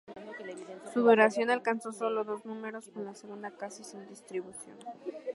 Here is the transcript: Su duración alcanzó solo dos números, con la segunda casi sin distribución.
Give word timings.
Su 0.91 1.01
duración 1.01 1.51
alcanzó 1.51 1.91
solo 1.91 2.23
dos 2.23 2.43
números, 2.43 2.89
con 2.89 3.05
la 3.05 3.13
segunda 3.13 3.51
casi 3.51 3.83
sin 3.83 4.07
distribución. 4.07 4.75